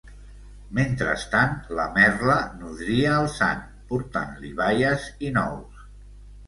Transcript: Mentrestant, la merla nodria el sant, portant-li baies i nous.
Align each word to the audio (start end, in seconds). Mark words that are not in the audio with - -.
Mentrestant, 0.77 1.53
la 1.81 1.85
merla 1.99 2.39
nodria 2.63 3.13
el 3.19 3.31
sant, 3.37 3.63
portant-li 3.93 4.57
baies 4.65 5.11
i 5.29 5.35
nous. 5.41 5.91